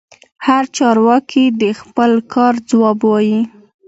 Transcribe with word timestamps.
هر 0.47 0.63
چارواکي 0.77 1.45
د 1.61 1.63
خپل 1.81 2.11
کار 2.33 2.53
ځواب 2.69 2.99
وايي. 3.09 3.41